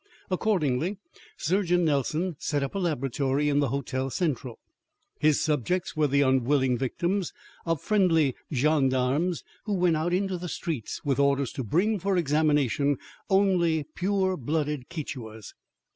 [0.31, 0.97] Accordingly,
[1.37, 4.57] Surgeon Nelson set up a laboratory in the Hotel Central.
[5.19, 7.33] His subjects were the unwilling victims
[7.67, 12.97] of friendly gendarmes who went out into the streets with orders to bring for examination
[13.29, 15.53] only pure blooded Quichuas.